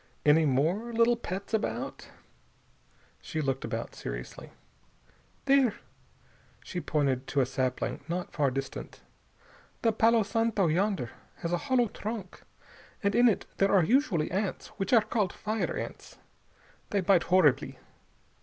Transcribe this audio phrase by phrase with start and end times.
[0.25, 2.09] "Any more little pets about?"
[3.21, 4.49] She looked about seriously.
[5.45, 5.75] "There."
[6.63, 9.01] She pointed to a sapling not far distant.
[9.83, 11.11] "The palo santo yonder
[11.45, 12.41] has a hollow trunk,
[13.03, 16.17] and in it there are usually ants, which are called fire ants.
[16.89, 17.77] They bite horribly.